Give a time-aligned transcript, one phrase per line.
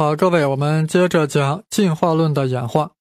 [0.00, 2.92] 好，各位，我们接着讲进化论的演化。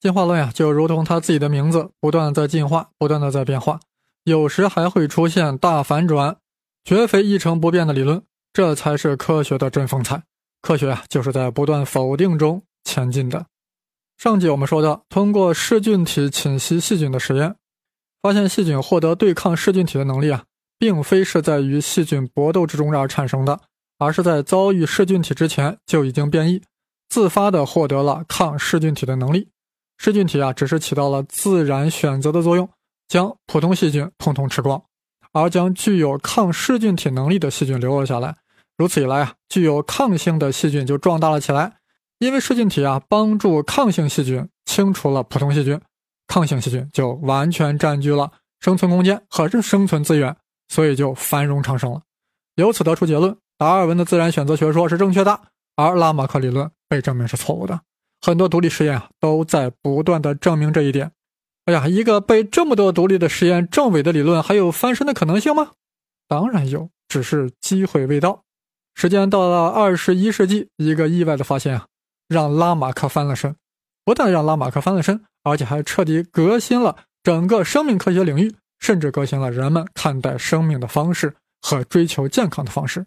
[0.00, 3.80] 进化论呀，就如同它自己的名字，不断在进化，不断的在变化，
[4.24, 6.38] 有时还会出现大反转，
[6.86, 8.22] 绝非一成不变的理论。
[8.54, 10.22] 这才是科学的真风采。
[10.62, 13.44] 科学啊，就是在不断否定中前进的。
[14.16, 17.56] 上集我们说到，通过噬菌体侵袭细菌的实验，
[18.22, 20.44] 发现细菌获得对抗噬菌体的能力啊，
[20.78, 23.60] 并非是在与细菌搏斗之中而产生的。
[23.98, 26.62] 而是在遭遇噬菌体之前就已经变异，
[27.08, 29.48] 自发的获得了抗噬菌体的能力。
[29.98, 32.68] 噬菌体啊，只是起到了自然选择的作用，
[33.08, 34.80] 将普通细菌统统吃光，
[35.32, 38.36] 而将具有抗噬菌体能力的细菌留了下来。
[38.76, 41.74] 如此一来啊，具有抗性的细菌就壮大了起来。
[42.20, 45.80] 因为噬菌体啊，帮助抗性细菌清除了普通细菌，
[46.28, 50.36] 抗性细菌就完全占据了生存空间和生存资源，
[50.68, 52.02] 所以就繁荣昌盛了。
[52.54, 53.36] 由此得出结论。
[53.58, 55.40] 达尔文的自然选择学说是正确的，
[55.74, 57.80] 而拉马克理论被证明是错误的。
[58.20, 61.10] 很多独立实验啊，都在不断的证明这一点。
[61.64, 65.72] 哎呀，一个被这么多独立的实验证伪的理论，还有翻身的可能性吗？
[66.28, 68.44] 当然有，只是机会未到。
[68.94, 71.86] 时间到了二十一世纪，一个意外的发现啊，
[72.28, 73.56] 让拉马克翻了身。
[74.04, 83.04] 不但让拉马克翻了身，而且还彻底革新了整个生命科学领域，甚至革新了人们看待生命的方式和追求健康的方式。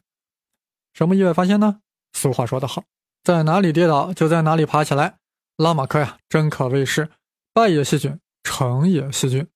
[0.94, 1.80] 什么意外发现呢？
[2.14, 2.84] 俗话说得好，
[3.23, 5.16] 在哪里跌倒就在哪里爬起来。
[5.58, 7.09] 拉马克呀，真可谓是
[7.53, 9.48] 败也细菌，成也细菌。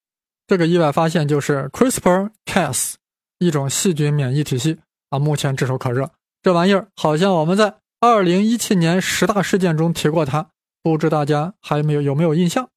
[0.48, 2.94] 这个意外发现就是 CRISPR-Cas，
[3.40, 4.78] 一种细菌免疫体系
[5.10, 6.12] 啊，目前炙手可热。
[6.42, 10.52] 这玩意儿好像我们在2017年十大事件中提过它，
[10.84, 12.70] 不知大家还没有有没有印象？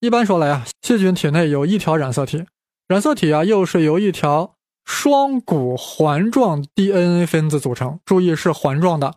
[0.00, 2.44] 一般说来啊，细菌体内有一条染色体，
[2.86, 4.54] 染色体啊又是由一条。
[4.84, 9.14] 双股环状 DNA 分子组成，注意是环状的，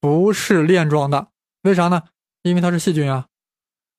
[0.00, 1.28] 不是链状的。
[1.62, 2.02] 为啥呢？
[2.42, 3.26] 因为它是细菌啊。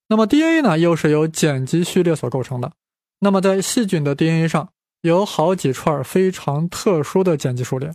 [0.08, 2.74] 那么 DNA 呢，又是由碱基序列所构成的。
[3.20, 4.70] 那么在细菌的 DNA 上
[5.02, 7.94] 有好几串非常特殊的碱基数列，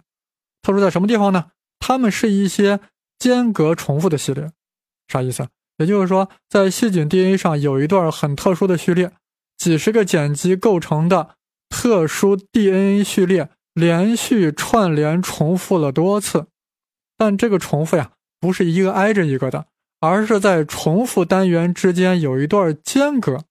[0.62, 1.50] 特殊在什么地方呢？
[1.78, 2.80] 它们是一些
[3.18, 4.50] 间隔重复的系列。
[5.06, 5.46] 啥意思？
[5.76, 9.12] 也就是说，在细菌 DNA 上有一段很特殊的序列，
[9.56, 11.36] 几十个碱基构成的。
[11.70, 16.48] 特殊 DNA 序列连续串联重复了多次，
[17.16, 19.66] 但这个重复呀，不是一个挨着一个的，
[20.00, 23.44] 而是在重复单元之间有一段间隔。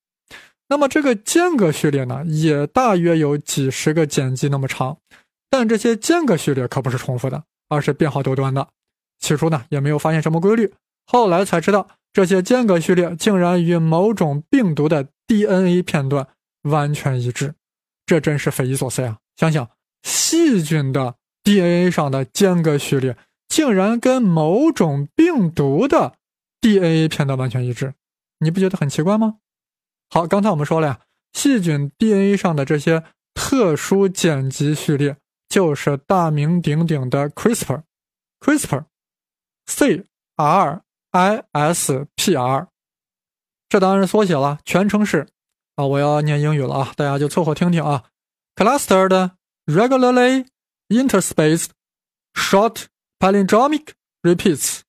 [0.67, 4.97] 那么这个间隔序列呢，也大约有几十个碱基那么长，
[5.49, 8.67] 但这些间隔序列可不是重复的，而是变化多端的。
[9.19, 10.71] 起初呢，也没有发现什么规律，
[11.07, 16.27] 后来才知道，这些间隔序列竟然与某种病毒的 DNA 片段
[16.63, 17.55] 完全一致。
[18.09, 19.19] 这真是匪夷所思呀！
[19.37, 19.69] 想想
[20.01, 23.15] 细菌的 DNA 上的间隔序列，
[23.47, 26.15] 竟然跟某种病毒的
[26.59, 27.93] DNA 片段完全一致，
[28.39, 29.35] 你不觉得很奇怪吗？
[30.09, 31.01] 好，刚才我们说了呀，
[31.33, 33.03] 细菌 DNA 上的这些
[33.35, 35.17] 特殊碱基序列，
[35.47, 40.05] 就是大名鼎鼎的 CRISPR，CRISPR，C
[40.35, 40.81] R
[41.11, 42.69] I S P R，
[43.69, 45.27] 这当然是缩写了，全称是。
[45.79, 48.03] 啊，我要念英语了啊，大家就凑合听听啊。
[48.57, 49.31] Clustered,
[49.65, 50.45] regularly
[50.89, 51.67] interspaced,
[52.33, 53.91] short palindromic
[54.21, 54.81] repeats。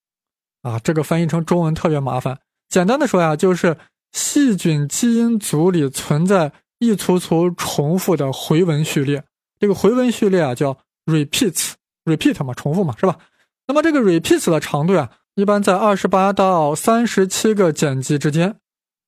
[0.62, 2.41] 啊，这个翻译成中文特别麻烦。
[2.69, 3.77] 简单的说呀，就是
[4.11, 9.22] 细菌基因组里存在一簇簇重复的回文序列。
[9.61, 10.77] 这个回文序列啊，叫
[11.07, 13.17] repeats，repeat 嘛，重复嘛，是吧？
[13.69, 18.57] 那么这个 repeats 的长度呀，一般在二十八到三十七个碱基之间。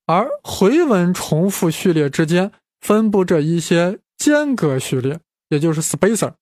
[0.05, 5.19] 而回文重复序列之间分布着一些间隔序列，
[5.49, 6.33] 也就是 spacer。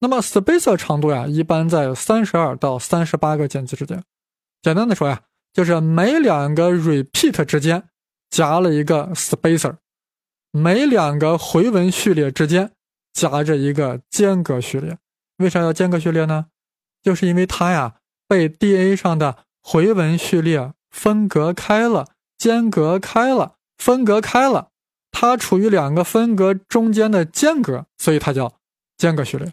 [0.00, 4.02] 那么 spacer 长度呀，一般在三十二到三十八个碱基之间。
[4.62, 7.88] 简单的说呀，就是每两个 repeat 之间
[8.30, 9.76] 夹了一个 spacer，
[10.52, 12.72] 每两个回文序列之间
[13.12, 14.98] 夹着一个间隔序列。
[15.38, 16.46] 为啥要间隔序列呢？
[17.02, 17.96] 就是因为它呀
[18.28, 22.06] 被 DNA 上的回文序列分隔开了。
[22.38, 24.68] 间隔开了，分隔开了，
[25.10, 28.54] 它处于两个分隔中间的间隔，所以它叫
[28.96, 29.52] 间隔序列。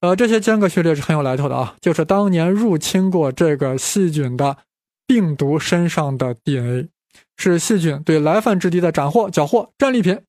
[0.00, 4.58] 呃，这些间隔序列是很有来头的啊，就是当年入侵过这个细菌的
[5.06, 6.88] 病毒身上的 DNA，
[7.36, 10.20] 是细菌对来犯之敌的斩获、缴获战利品。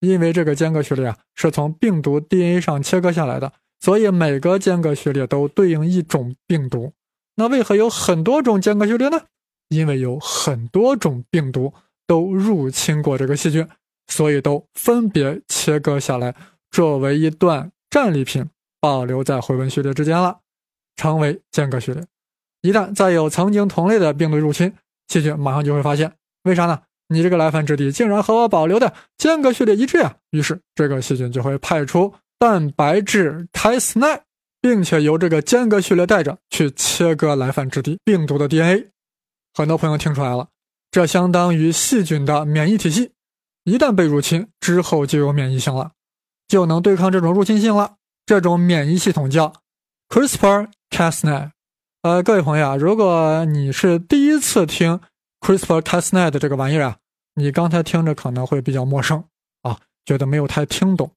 [0.00, 6.92] 因为这个间隔序列啊是从病毒 DNA 上切割下来的，所以每个间隔序列都对应一种病毒。
[7.34, 9.22] 那为何有很多种间隔序列呢？
[9.68, 11.72] 因为有很多种病毒
[12.06, 13.66] 都入侵过这个细菌，
[14.08, 16.34] 所以都分别切割下来，
[16.70, 18.48] 作为一段战利品
[18.80, 20.38] 保留在回文序列之间了，
[20.96, 22.02] 成为间隔序列。
[22.62, 24.72] 一旦再有曾经同类的病毒入侵，
[25.08, 26.12] 细菌马上就会发现，
[26.44, 26.80] 为啥呢？
[27.10, 30.16] 你这个来犯质地竟然和我保留的间隔序列一致啊！
[30.30, 34.20] 于是这个细菌就会派出蛋白质 Cas9，
[34.60, 38.90] 并且由这个间隔序列带着去切割来犯质地病毒的 DNA。
[39.54, 40.48] 很多朋友听出来了，
[40.90, 43.12] 这相当于细菌的免疫体系，
[43.64, 45.92] 一旦被入侵之后就有免疫性了，
[46.46, 47.96] 就能对抗这种入侵性了。
[48.24, 49.52] 这种免疫系统叫
[50.10, 51.50] CRISPR-Cas9。
[52.02, 55.00] 呃，各位朋友啊，如果你是第一次听
[55.40, 56.98] CRISPR-Cas9 的这个玩意儿啊，
[57.34, 59.24] 你刚才听着可能会比较陌生
[59.62, 61.10] 啊，觉得没有太听懂，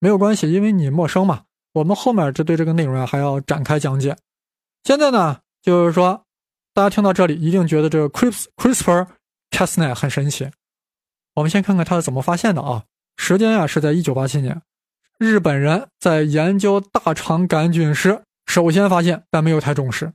[0.00, 1.44] 没有关系，因为你陌生嘛。
[1.74, 4.16] 我们后面这对这个内容啊还要展开讲解。
[4.84, 6.25] 现在呢，就是说
[6.76, 9.06] 大家听到这里一定觉得这个 CRISPR
[9.50, 10.50] CRISPR-Cas9 很神奇。
[11.34, 12.82] 我们先看看它是怎么发现的啊？
[13.16, 14.60] 时间啊是在1987年。
[15.18, 20.12] 日本人在研究大肠杆菌时，首先发现，但没有太重视。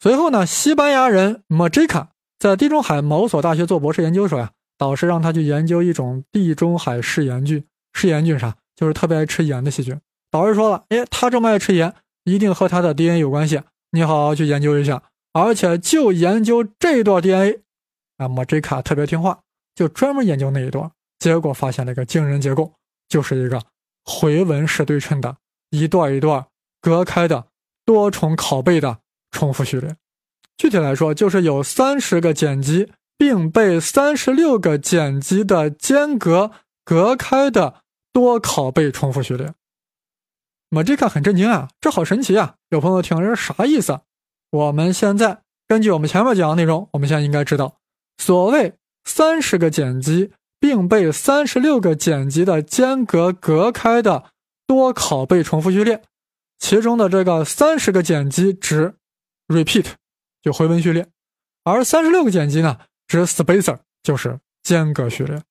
[0.00, 2.08] 随后呢，西班牙人 m a j i c a
[2.38, 7.62] 在地中海某所大学做博士研究时呀，导师让他去研究一种地中海嗜盐菌。
[7.92, 8.56] 嗜盐菌啥？
[8.74, 10.00] 就是特别爱吃盐的细菌。
[10.30, 11.92] 导师说了，哎，他这么爱吃盐，
[12.24, 13.60] 一定和他的 DNA 有关系。
[13.90, 17.62] 你好好去研究一下，而且就研究这一段 DNA。
[18.18, 19.40] 啊，Majika 特别听话，
[19.74, 22.72] 就专门研究那一段，结果发现了一个惊人结构，
[23.08, 23.62] 就是一个。
[24.04, 25.36] 回纹式对称的
[25.70, 26.46] 一段一段
[26.80, 27.46] 隔开的
[27.84, 28.98] 多重拷贝的
[29.30, 29.94] 重复序列，
[30.56, 36.50] 具体来说就是有三十个碱基，并被三十六个碱基的间隔
[36.84, 37.82] 隔开的
[38.12, 39.54] 多拷贝重复序列。
[40.68, 42.56] 马这看很震惊啊，这好神奇啊！
[42.70, 44.00] 有朋友听这是啥意思？
[44.52, 47.78] 我们现在根据我们前面讲的内容，我们现在应该知道，
[48.18, 50.30] 所谓三十个碱基。
[50.62, 54.26] 并被三十六个碱基的间隔隔开的
[54.64, 56.00] 多拷贝重复序列，
[56.60, 58.94] 其中的这个三十个碱基指
[59.48, 59.86] repeat，
[60.40, 61.08] 就回文序列，
[61.64, 62.78] 而三十六个碱基呢
[63.08, 65.42] 指 spacer，就是间隔序列。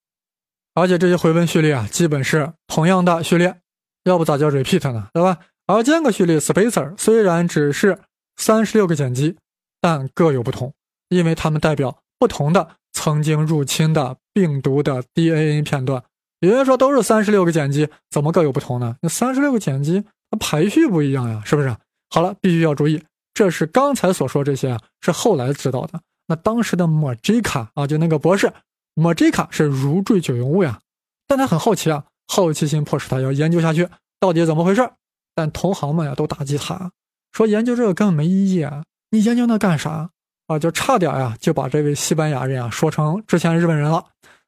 [0.75, 3.59] 而且这些回文序列啊，基本是同样的序列，
[4.05, 5.09] 要不咋叫 repeat 呢？
[5.11, 5.39] 对吧？
[5.67, 7.99] 而间隔序列 spacer 虽然只是
[8.37, 9.35] 三十六个碱基，
[9.79, 10.73] 但各有不同，
[11.09, 12.75] 因为它们代表不同的。
[12.93, 16.03] 曾经入侵的病毒的 DNA 片段，
[16.41, 18.97] 有人说都是三十六个碱基，怎么各有不同呢？
[19.01, 21.73] 那三十六个碱基，它排序不一样呀，是不是？
[22.09, 23.01] 好了，必须要注意，
[23.33, 26.01] 这是刚才所说这些啊，是后来知道的。
[26.27, 28.51] 那当时的莫吉卡啊，就那个博士，
[28.93, 30.81] 莫吉卡是如坠九云雾呀。
[31.25, 33.87] 但他很好奇啊，好奇心迫使他要研究下去，
[34.19, 34.91] 到底怎么回事？
[35.33, 36.91] 但同行们呀都打击他，
[37.31, 40.09] 说研究这个根本没意义啊，你研究那干啥？
[40.47, 44.05] 啊，就差点呀，就把这位西班牙人啊说成之前日本人了。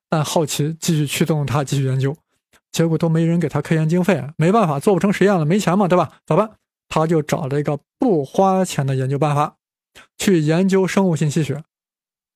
[0.10, 2.16] 但好奇继续驱动他继续研究，
[2.72, 6.12] 结果都没人给他科研经费，没办法，做不成实验了，没钱嘛，对吧？
[6.26, 6.52] 咋办？
[6.88, 9.56] 他就找了一个不花钱的研究办法，
[10.18, 11.64] 去研究生物信息学。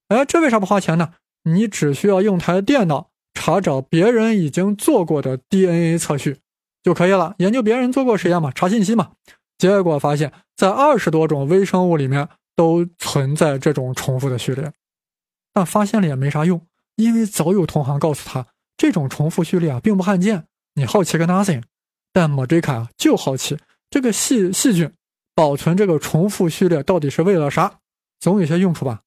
[0.07, 1.13] 哎，这为啥不花钱呢？
[1.43, 6.37] 你只需要用台电脑查找别人已经做过的 DNA 测序
[6.81, 9.11] 就可以了，研究别人做过实验嘛，查信息嘛。
[9.57, 12.27] 结果发现，在二十多种微生物里面。
[12.57, 14.73] 都存在这种重复的序列，
[15.53, 16.59] 但发现了也没啥用，
[16.95, 20.47] 因为早有同行告诉他，这种重复序列啊并不罕见。
[20.73, 21.61] 你好奇个 nothing，
[22.11, 23.59] 但莫吉卡就好奇
[23.91, 24.91] 这个细细菌
[25.35, 27.77] 保存这个重复序列到底是为了啥？
[28.19, 29.01] 总有些用处吧。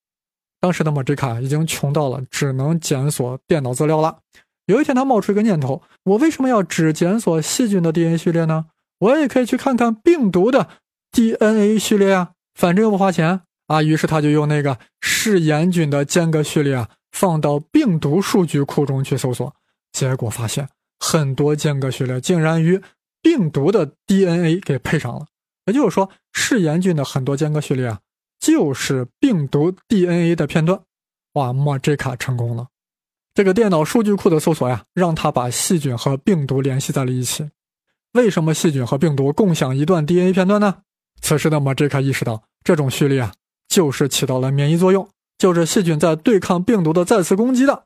[0.61, 4.21] 当时的莫吉卡已经穷到了只能检索电脑资料了。
[4.67, 8.67] 有一天他冒出一个念头：我为什么要只检索细菌的 DNA 序列呢？
[9.01, 10.69] 我也可以去看看病毒的
[11.13, 12.31] DNA 序列啊。
[12.55, 19.55] 反正又不花钱啊，于是他就用那个嗜盐菌的间隔序列啊，放到病毒数据库中去搜索，
[19.93, 22.81] 结果发现很多间隔序列竟然与
[23.23, 25.27] 病毒的 DNA 给配上了。
[25.67, 28.01] 也就是说，嗜盐菌的很多间隔序列啊，
[28.39, 30.81] 就是病毒 DNA 的片段。
[31.35, 32.67] 哇，莫这卡成功了！
[33.33, 37.49] 这个电脑数据库的搜索呀，让他把细菌和病毒联系在了一起。
[38.13, 40.83] 为什么细菌和病毒共享一段 DNA 片段呢？
[41.21, 42.43] 此时的马杰卡意识到。
[42.63, 43.33] 这种序列啊，
[43.69, 47.85] 就是起到了免疫作用，就是细菌在对抗病毒的再次攻击的。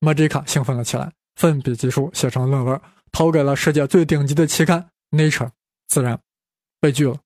[0.00, 2.80] 马吉卡兴奋了起来，奋笔疾书写成论文，
[3.12, 5.46] 投给了世界最顶级的期刊《Nature》
[5.88, 6.18] 自然，
[6.80, 7.18] 被拒了。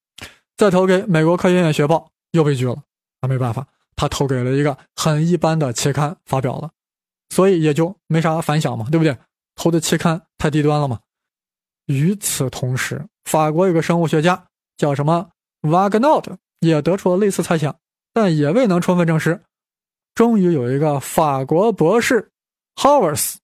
[0.56, 2.82] 再投给美国科学院学报，又被拒了。
[3.20, 6.72] 那没办法，他投给了一个很一般的期刊发表了，
[7.30, 9.16] 所以也就没啥反响嘛，对不对？
[9.54, 10.98] 投的期刊太低端了嘛。
[11.86, 14.44] 与此同时，法国有个生物学家
[14.76, 15.30] 叫什么
[15.62, 16.36] Wagnot。
[16.60, 17.76] 也得出了类似猜想，
[18.14, 19.42] 但也未能充分证实。
[20.14, 22.30] 终于有一个法国博士
[22.76, 23.34] Howers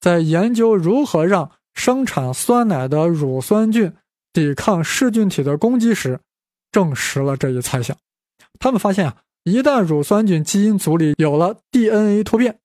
[0.00, 3.92] 在研究如何让生产酸奶的乳酸菌
[4.32, 6.18] 抵抗噬菌体的攻击时，
[6.72, 7.94] 证实了这一猜想。
[8.58, 12.58] 他们发现啊，一旦乳酸菌基因组里有了 DNA 突变，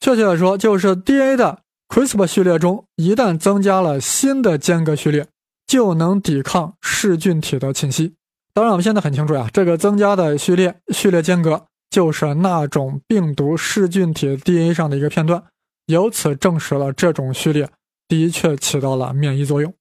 [0.00, 5.26] 确切的说，就是 DNA 的 CRISPR 序列中一旦增加了新的间隔序列，
[5.66, 8.14] 就能抵抗噬菌体的侵袭。
[8.52, 15.42] 当然，我们现在很清楚呀，这个增加的序列序列间隔就是那种病毒噬菌体 DNA 上的一个片段，
[15.86, 17.68] 由此证实了这种序列
[18.08, 19.72] 的确起到了免疫作用。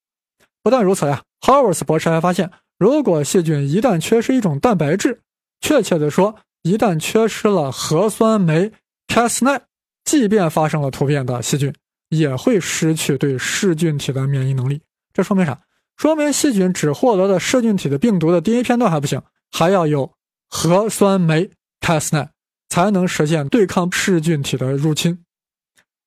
[0.62, 5.21] 不但如此呀，Howard 博士还发现，如果细菌一旦缺失一种蛋白质，
[5.62, 8.71] 确切的说，一旦缺失了核酸酶
[9.07, 9.62] Cas9，
[10.03, 11.74] 即便发生了突变的细菌，
[12.09, 14.81] 也会失去对噬菌体的免疫能力。
[15.13, 15.62] 这说明啥？
[15.97, 19.21] 说明细菌只获得了噬菌体的病毒的 DNA 片段还不行，
[19.51, 20.12] 还要有
[20.50, 22.27] 核酸酶 Cas9
[22.67, 25.24] 才能实现对抗噬菌体的入侵。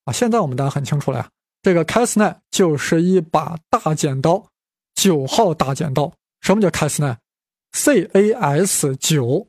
[0.05, 1.31] 啊，现在我们大家很清楚了呀，
[1.63, 4.51] 这个 Cas9 就是一把大剪刀，
[4.95, 6.13] 九号大剪刀。
[6.43, 9.49] 什么叫 Cas9？C-A-S 九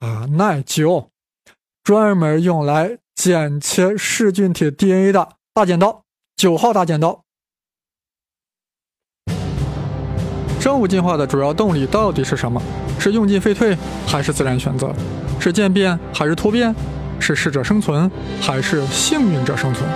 [0.00, 1.10] 啊，耐九，
[1.82, 6.04] 专门用来剪切噬菌体 DNA 的大剪刀，
[6.34, 7.20] 九号大剪刀。
[10.58, 12.58] 生物进化的主要动力到底是什么？
[12.98, 14.90] 是用进废退，还是自然选择？
[15.38, 16.74] 是渐变还是突变？
[17.20, 19.86] 是适者生存，还是幸运者生存？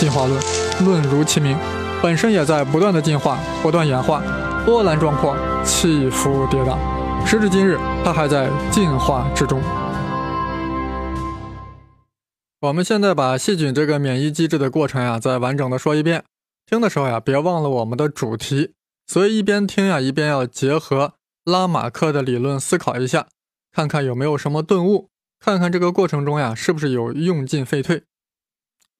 [0.00, 0.42] 进化论，
[0.84, 1.56] 论如其名，
[2.02, 4.20] 本身也在不断的进化、不断演化，
[4.66, 6.76] 波澜壮阔，起伏跌宕。
[7.24, 9.62] 时至今日，它还在进化之中。
[12.62, 16.22] 我们现在把细菌这个免疫机制的过程呀，再完整的说一遍。
[16.64, 18.72] 听的时候呀，别忘了我们的主题，
[19.04, 21.14] 所以一边听呀，一边要结合
[21.44, 23.26] 拉马克的理论思考一下，
[23.72, 28.04] 看看有没有什么顿悟，看看这个过程中呀，是不是有用进废退。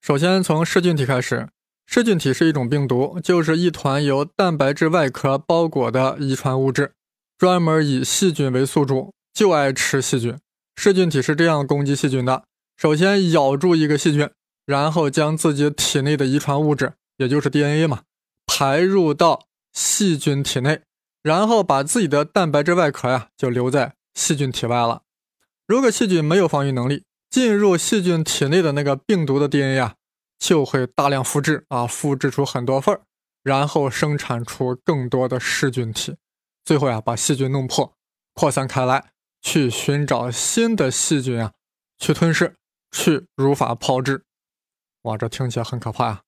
[0.00, 1.48] 首先从噬菌体开始，
[1.86, 6.94] 噬菌体是一种病毒，就是一团由蛋白质外壳包裹的遗传物质，
[7.38, 10.36] 专门以细菌为宿主，就爱吃细菌。
[10.74, 12.42] 噬菌体是这样攻击细菌的：
[12.82, 14.28] 首先咬住一个细菌，
[14.66, 16.94] 然后将自己体内的遗传物质。
[17.16, 18.02] 也就是 DNA 嘛，
[18.44, 20.80] 排入到细菌体内，
[21.22, 25.02] 然后把自己的蛋白质外壳呀就留在细菌体外了。
[25.68, 29.94] 如果细菌没有防御能力，进入细菌体内的那个病毒的 DNA 呀
[30.40, 33.02] 就会大量复制啊，复制出很多份儿，
[33.44, 36.16] 然后生产出更多的噬菌体，
[36.64, 37.94] 最后呀把细菌弄破，
[38.34, 41.52] 扩散开来，去寻找新的细菌啊，
[42.00, 42.56] 去吞噬，
[42.92, 44.22] 去如法炮制。
[45.02, 46.22] 哇，这听起来很可怕呀！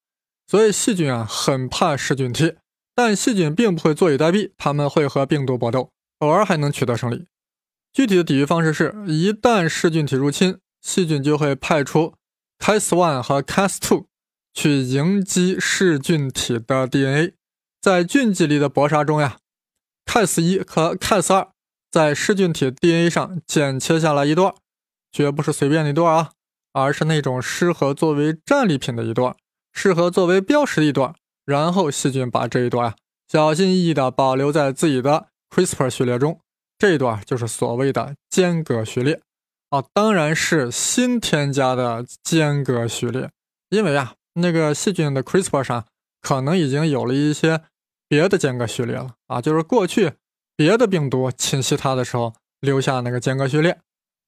[0.49, 2.56] 所以细菌啊很怕噬菌体，
[2.94, 7.26] 但细菌并不会坐以待毙，他们会和病毒搏斗，偶尔还能取得胜利。
[7.92, 12.14] 具体的抵御方式是，一旦噬菌体入侵，细菌就会派出
[12.59, 14.06] Cas1 和 Cas2
[14.52, 17.35] 去迎击噬菌体的 DNA。
[17.80, 19.38] 在菌剂里的搏杀中呀
[20.06, 21.50] ，Cas1 和 Cas2
[21.90, 24.54] 在噬菌体 DNA 上剪切下来一段，
[25.12, 26.33] 绝不是随便的一段啊，
[26.75, 29.35] 而是那种适合作为战利品的一段。
[29.76, 32.95] 适合作为标识的一段，然后细菌把这一段啊
[33.26, 36.38] 小心翼翼地保留在自己的 CRISPR 序列中，
[36.78, 39.21] 这一段就是所谓的间隔序列
[39.71, 43.28] 啊，当然是新添加的间隔序列，
[43.71, 45.85] 因为啊那个细菌的 CRISPR 上
[46.21, 47.62] 可能已经有了一些
[48.07, 50.12] 别的间隔序列了啊，就是过去
[50.54, 53.81] 别的病毒侵袭它的时候留下那个间隔序列，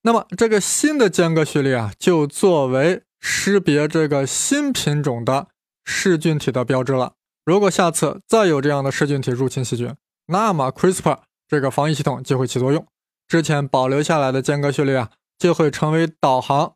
[0.07, 3.03] 那么这个新的间隔序列啊就作为。
[3.19, 5.49] 识别这个新品种的
[5.85, 7.15] 噬菌体的标志了。
[7.45, 9.93] 如果下次再有这样的噬菌体入侵细菌，
[10.27, 12.87] 那么 CRISPR 这个防御系统就会起作用。
[13.27, 16.75] 之前保留下来的间隔序列啊，就会成为导航，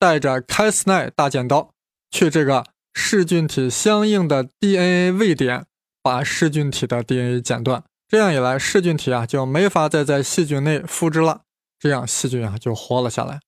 [0.00, 1.70] 带着 Cas9 大剪刀
[2.10, 5.66] 去这个噬菌体相应的 DNA 位点，
[6.02, 7.84] 把噬菌体的 DNA 剪断。
[8.08, 11.42] 这样一来，噬菌体啊就没法再在细菌内复制了，
[11.82, 13.40] 这样细菌啊就活了下来。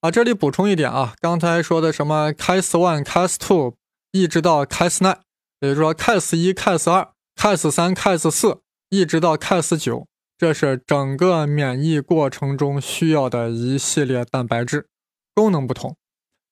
[0.00, 3.74] 啊，这里补充一点啊，刚才说的什么 Cas one、Cas two，
[4.12, 5.18] 一直到 Cas nine，
[5.60, 10.06] 也就是说 Cas 一、Cas 二、Cas 三、Cas 四，一直到 Cas 九，
[10.38, 14.86] 这是整个免疫过程中需要的一系列蛋白质，
[15.34, 15.94] 功能不同。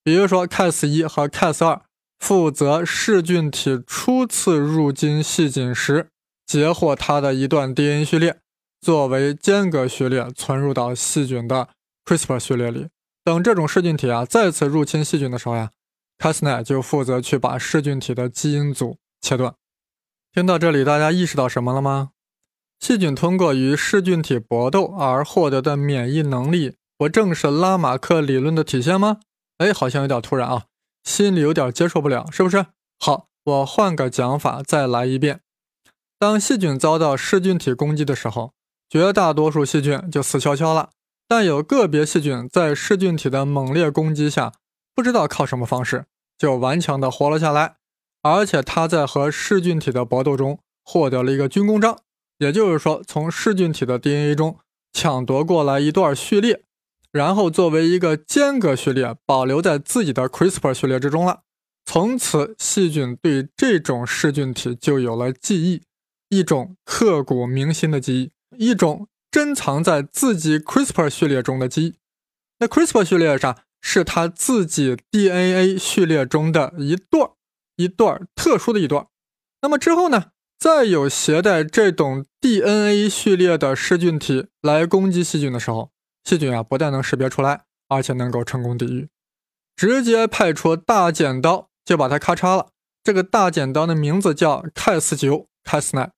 [0.03, 1.81] 比如说 Cas 一和 Cas 二
[2.19, 6.11] 负责噬菌体初次入侵细菌时
[6.47, 8.41] 截获它的一段 DNA 序列，
[8.85, 11.71] 作为间隔序列存入到细菌的
[12.05, 12.89] CRISPR 序列里。
[13.25, 15.71] 等这种噬菌体啊再次入侵细菌的时候呀
[16.19, 19.55] ，Cas9 就负责去把噬菌体的基因组切断。
[20.35, 22.11] 听到这里，大家意识到什么了吗？
[22.79, 29.21] 细菌通过与噬菌体搏斗而获得的免疫能力，不正是拉马克理论的体现吗？
[29.57, 30.65] 哎，好像有点突然啊，
[31.05, 32.67] 心里有点接受不了，是不是？
[32.99, 35.41] 好，我换个讲法再来一遍。
[36.19, 38.54] 当细菌遭到噬菌体攻击的时候，
[38.95, 40.91] 绝大多数细菌就死翘翘了。
[41.27, 44.53] 但有个别细菌在噬菌体的猛烈攻击下，
[44.95, 46.05] 不知道靠什么方式
[46.39, 47.75] 就顽强地活了下来。
[48.23, 51.99] 而且它在和噬菌体的搏斗中获得了一个军功章，
[52.39, 54.59] 也就是说，从噬菌体的 DNA 中
[54.93, 56.63] 抢夺过来一段序列，
[57.11, 61.41] 然后作为一个间隔序列保留在自己的 CRISPR 序列之中了。
[61.85, 65.83] 从此，细菌对这种噬菌体就有了记忆，
[66.29, 71.95] 一种刻骨铭心的记忆，一种珍藏在自己 CRISPR 序列中的记忆。
[72.59, 77.31] 那 CRISPR 序列上是它自己 DNA 序列中的一段，
[77.77, 79.07] 一段特殊的一段。
[79.63, 85.91] 那么之后呢，再有携带这种 DNA 序列的噬菌体来攻击细菌的时候，
[86.25, 89.09] 细菌啊不但能识别出来，而且能够成功抵御，
[89.77, 91.69] 直接派出大剪刀。
[91.85, 92.69] 就把它咔嚓了。
[93.03, 96.13] 这个大剪刀的名字叫 Cas9 Cas9，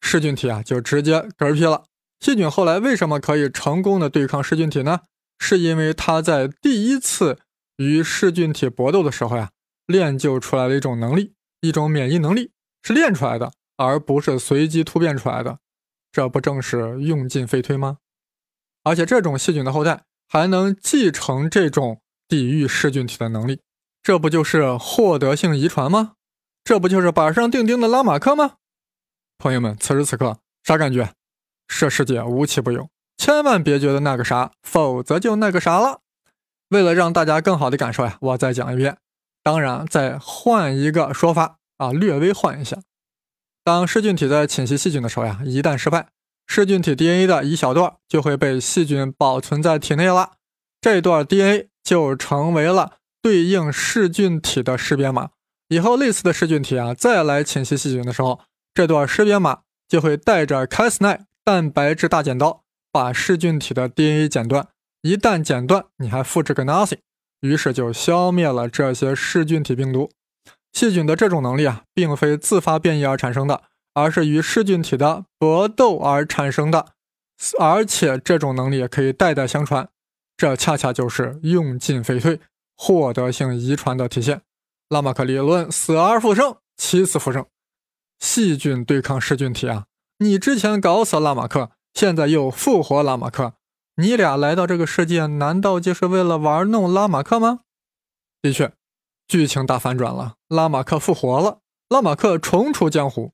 [0.00, 1.84] 噬菌体啊就直接嗝屁了。
[2.20, 5.00] 细菌后来为什么可以成功的对抗噬菌体呢？
[5.38, 7.38] 是因为它在第一次
[7.76, 9.50] 与噬菌体搏斗的时候呀，
[9.86, 12.50] 练就出来了一种能力，一种免疫能力，
[12.82, 15.58] 是练出来的，而不是随机突变出来的。
[16.10, 17.98] 这不正是用进废退吗？
[18.82, 23.60] 而且这种细菌的后代还能继承这种抵御噬菌体的能力。
[24.02, 26.14] 这不就是获得性遗传吗？
[26.64, 28.54] 这不就是板上钉钉的拉马克吗？
[29.38, 31.12] 朋友们，此时此刻啥感觉？
[31.68, 36.00] 这世界无奇不有，千万别觉得那个啥，否则就那个啥了。
[36.70, 38.96] 为了让大家更好的感受呀，我再讲一遍。
[39.44, 42.78] 当然，再换一个说法啊，略微换一下。
[43.62, 46.08] 当噬菌体在侵袭细菌的时候呀，一旦失败，
[46.46, 50.32] 噬菌体 DNA 的一小段就会被细菌保存在体内了，
[50.80, 52.94] 这段 DNA 就成为了。
[53.20, 55.30] 对应噬菌体的识别码，
[55.68, 58.40] 以后类似的噬菌体啊，再来侵袭细菌的时候，
[58.78, 64.68] 这段识别码就会带着 Cas9 蛋白质大剪刀，把噬菌体的 DNA 剪断。
[65.02, 67.00] 一旦剪断，你还复制个 nothing，
[67.40, 70.12] 于是就消灭了这些噬菌体病毒。
[70.72, 73.62] 细菌的这种能力啊，并非自发变异而产生的，
[73.94, 76.92] 而是与噬菌体的搏斗而产生的，
[77.58, 79.88] 而且这种能力也可以代代相传。
[80.36, 82.38] 这恰恰就是用进废退。
[82.76, 84.42] 获得性遗传的体现，
[84.88, 87.44] 拉马克理论死而复生，七次复生。
[88.18, 89.86] 细菌对抗噬菌体啊！
[90.18, 93.54] 你之前搞死拉马克，现在又复活拉马克，
[93.96, 97.60] 你俩来到这个世界，难道就是为了玩弄拉马克吗？
[98.42, 98.72] 的确，
[99.26, 103.32] 剧情大反转了，拉马克复活了，拉马克重出江湖。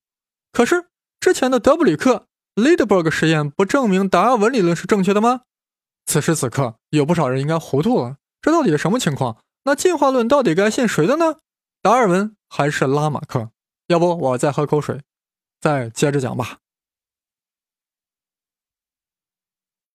[0.53, 0.87] 可是
[1.19, 5.43] 之前的德布里克 （Lidberg） 实验不证明达尔文理论是正确的吗？
[6.07, 8.17] 此时此刻，有不少人应该糊涂了。
[8.43, 9.39] 这到底是什么情况？
[9.65, 11.37] 那进化论到底该信谁的呢？
[11.81, 13.51] 达尔文还是拉马克？
[13.87, 15.01] 要不我再喝口水，
[15.61, 16.59] 再接着讲吧。